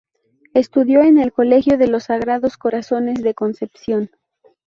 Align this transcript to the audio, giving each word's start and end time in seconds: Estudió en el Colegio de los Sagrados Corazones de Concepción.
Estudió 0.55 1.03
en 1.03 1.19
el 1.19 1.31
Colegio 1.31 1.77
de 1.77 1.85
los 1.87 2.05
Sagrados 2.05 2.57
Corazones 2.57 3.21
de 3.21 3.35
Concepción. 3.35 4.09